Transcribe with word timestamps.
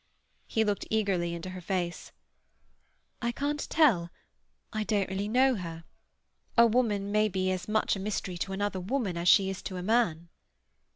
He 0.47 0.63
looked 0.63 0.87
eagerly 0.89 1.35
into 1.35 1.51
her 1.51 1.61
face. 1.61 2.11
"I 3.21 3.31
can't 3.31 3.69
tell. 3.69 4.09
I 4.73 4.83
don't 4.83 5.07
really 5.11 5.27
know 5.27 5.53
her. 5.53 5.83
A 6.57 6.65
woman 6.65 7.11
may 7.11 7.27
be 7.29 7.51
as 7.51 7.67
much 7.67 7.95
a 7.95 7.99
mystery 7.99 8.39
to 8.39 8.51
another 8.51 8.79
woman 8.79 9.15
as 9.15 9.27
she 9.27 9.47
is 9.47 9.61
to 9.61 9.77
a 9.77 9.83
man." 9.83 10.29